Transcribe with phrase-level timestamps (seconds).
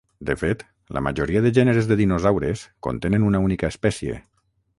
[0.27, 0.61] De fet,
[0.97, 4.19] la majoria de gèneres de dinosaures contenen una única espècie.